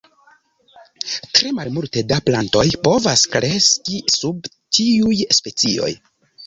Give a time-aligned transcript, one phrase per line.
[1.39, 5.97] Tre malmulte da plantoj povas kreski sub tiuj specioj.